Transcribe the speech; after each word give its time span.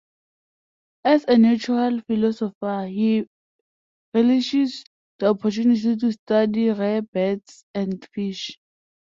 As 1.05 1.25
a 1.27 1.37
natural 1.37 2.01
philosopher 2.07 2.87
he 2.89 3.27
relishes 4.15 4.83
the 5.19 5.27
opportunity 5.27 5.95
to 5.95 6.11
study 6.11 6.71
rare 6.71 7.03
birds 7.03 7.65
and 7.75 8.03
fish. 8.11 8.57